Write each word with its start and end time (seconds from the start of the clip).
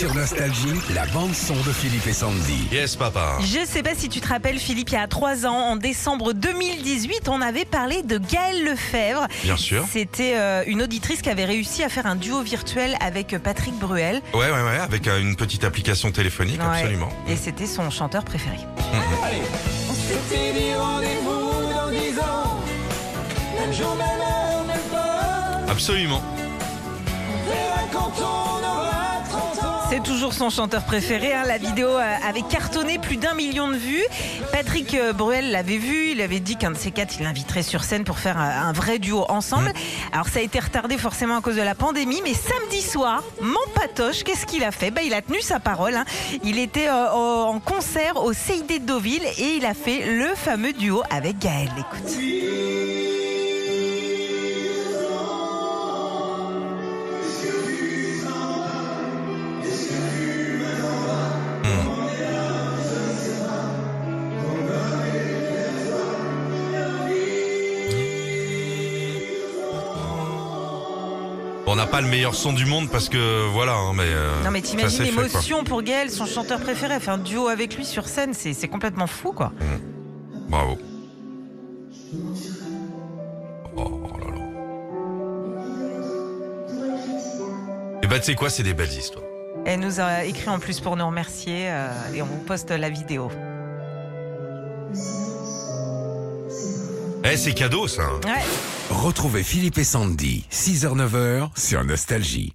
Sur 0.00 0.14
Nostalgie, 0.14 0.80
la 0.94 1.04
bande-son 1.04 1.52
de 1.56 1.72
Philippe 1.72 2.06
et 2.06 2.14
Sandy. 2.14 2.66
Yes, 2.72 2.96
papa. 2.96 3.36
Je 3.42 3.66
sais 3.66 3.82
pas 3.82 3.94
si 3.94 4.08
tu 4.08 4.22
te 4.22 4.28
rappelles, 4.28 4.58
Philippe, 4.58 4.88
il 4.88 4.94
y 4.94 4.96
a 4.96 5.06
trois 5.06 5.44
ans, 5.44 5.52
en 5.72 5.76
décembre 5.76 6.32
2018, 6.32 7.28
on 7.28 7.42
avait 7.42 7.66
parlé 7.66 8.02
de 8.02 8.16
Gaëlle 8.16 8.64
Lefebvre. 8.64 9.26
Bien 9.42 9.58
sûr. 9.58 9.84
C'était 9.92 10.32
euh, 10.36 10.62
une 10.66 10.80
auditrice 10.80 11.20
qui 11.20 11.28
avait 11.28 11.44
réussi 11.44 11.82
à 11.82 11.90
faire 11.90 12.06
un 12.06 12.16
duo 12.16 12.40
virtuel 12.40 12.96
avec 13.02 13.36
Patrick 13.42 13.74
Bruel. 13.78 14.22
Ouais, 14.32 14.50
ouais, 14.50 14.62
ouais, 14.62 14.78
avec 14.78 15.06
euh, 15.06 15.20
une 15.20 15.36
petite 15.36 15.64
application 15.64 16.10
téléphonique, 16.10 16.60
Ouais. 16.62 16.78
absolument. 16.78 17.10
Et 17.28 17.36
c'était 17.36 17.66
son 17.66 17.90
chanteur 17.90 18.24
préféré. 18.24 18.56
On 19.90 19.92
s'était 19.92 20.52
dit 20.58 20.74
rendez-vous 20.76 21.74
dans 21.74 21.90
dix 21.90 22.18
ans. 22.20 22.58
Même 23.60 23.72
jour, 23.74 23.94
même 23.96 24.08
heure, 24.18 24.64
même 24.66 24.80
pas. 24.90 25.70
Absolument. 25.70 26.22
On 27.34 27.50
verra 27.50 27.82
quand 27.92 28.12
on 28.18 28.22
aura 28.22 28.22
30 28.22 28.64
ans. 28.64 28.69
C'est 29.90 30.02
toujours 30.04 30.32
son 30.32 30.50
chanteur 30.50 30.84
préféré. 30.84 31.34
hein. 31.34 31.42
La 31.46 31.58
vidéo 31.58 31.88
euh, 31.88 32.14
avait 32.24 32.42
cartonné 32.42 32.98
plus 33.00 33.16
d'un 33.16 33.34
million 33.34 33.68
de 33.68 33.74
vues. 33.76 34.04
Patrick 34.52 34.94
euh, 34.94 35.12
Bruel 35.12 35.50
l'avait 35.50 35.78
vu. 35.78 36.10
Il 36.12 36.20
avait 36.20 36.38
dit 36.38 36.54
qu'un 36.56 36.70
de 36.70 36.76
ces 36.76 36.92
quatre, 36.92 37.16
il 37.18 37.24
l'inviterait 37.24 37.64
sur 37.64 37.82
scène 37.82 38.04
pour 38.04 38.18
faire 38.20 38.38
un, 38.38 38.68
un 38.68 38.72
vrai 38.72 39.00
duo 39.00 39.24
ensemble. 39.28 39.72
Alors 40.12 40.28
ça 40.28 40.38
a 40.38 40.42
été 40.42 40.60
retardé 40.60 40.96
forcément 40.96 41.36
à 41.38 41.40
cause 41.40 41.56
de 41.56 41.62
la 41.62 41.74
pandémie. 41.74 42.20
Mais 42.22 42.34
samedi 42.34 42.82
soir, 42.82 43.24
mon 43.40 43.58
patoche, 43.74 44.22
qu'est-ce 44.22 44.46
qu'il 44.46 44.62
a 44.62 44.70
fait? 44.70 44.92
Bah, 44.92 45.02
Il 45.04 45.12
a 45.12 45.22
tenu 45.22 45.40
sa 45.40 45.58
parole. 45.58 45.96
hein. 45.96 46.04
Il 46.44 46.60
était 46.60 46.88
euh, 46.88 47.10
en 47.10 47.58
concert 47.58 48.16
au 48.22 48.32
CID 48.32 48.68
de 48.68 48.86
Deauville 48.86 49.24
et 49.38 49.56
il 49.56 49.66
a 49.66 49.74
fait 49.74 50.04
le 50.06 50.36
fameux 50.36 50.72
duo 50.72 51.02
avec 51.10 51.38
Gaël. 51.40 51.68
Écoute. 51.76 52.16
On 71.72 71.76
n'a 71.76 71.86
pas 71.86 72.00
le 72.00 72.08
meilleur 72.08 72.34
son 72.34 72.52
du 72.52 72.66
monde 72.66 72.90
parce 72.90 73.08
que 73.08 73.46
voilà, 73.48 73.74
hein, 73.74 73.92
mais. 73.94 74.02
euh, 74.06 74.42
Non 74.42 74.50
mais 74.50 74.60
t'imagines 74.60 75.04
l'émotion 75.04 75.62
pour 75.62 75.82
Gaël, 75.82 76.10
son 76.10 76.26
chanteur 76.26 76.58
préféré, 76.58 76.98
faire 76.98 77.14
un 77.14 77.18
duo 77.18 77.46
avec 77.46 77.76
lui 77.76 77.84
sur 77.84 78.08
scène, 78.08 78.34
c'est 78.34 78.66
complètement 78.66 79.06
fou 79.06 79.30
quoi. 79.32 79.52
Bravo. 80.48 80.78
Oh 83.76 84.02
là 84.18 84.26
là. 84.34 84.40
Et 88.02 88.06
bah, 88.08 88.18
tu 88.18 88.24
sais 88.24 88.34
quoi, 88.34 88.50
c'est 88.50 88.64
des 88.64 88.74
belles 88.74 88.88
histoires. 88.88 89.24
Elle 89.64 89.78
nous 89.78 90.00
a 90.00 90.24
écrit 90.24 90.48
en 90.48 90.58
plus 90.58 90.80
pour 90.80 90.96
nous 90.96 91.06
remercier 91.06 91.66
euh, 91.70 91.88
et 92.14 92.20
on 92.20 92.26
vous 92.26 92.38
poste 92.38 92.72
la 92.72 92.90
vidéo. 92.90 93.30
Eh, 97.24 97.36
c'est 97.36 97.54
cadeau, 97.54 97.86
ça. 97.86 98.02
hein. 98.02 98.20
Ouais. 98.24 98.42
Retrouvez 98.90 99.42
Philippe 99.42 99.78
et 99.78 99.84
Sandy, 99.84 100.44
6h-9h 100.50 101.50
sur 101.58 101.84
Nostalgie. 101.84 102.54